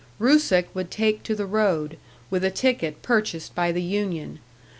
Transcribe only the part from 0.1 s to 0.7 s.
Rusick